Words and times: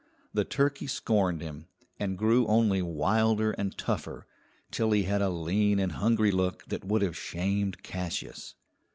The 0.33 0.45
turkey 0.45 0.87
scorned 0.87 1.43
him, 1.43 1.67
and 1.99 2.17
grew 2.17 2.47
only 2.47 2.81
wilder 2.81 3.51
and 3.51 3.77
tougher, 3.77 4.25
till 4.71 4.89
he 4.93 5.03
had 5.03 5.21
a 5.21 5.29
lean 5.29 5.77
and 5.77 5.91
hungry 5.91 6.31
look 6.31 6.65
that 6.69 6.83
would 6.83 7.03
have 7.03 7.15
shamed 7.15 7.83
Cassius. 7.83 8.55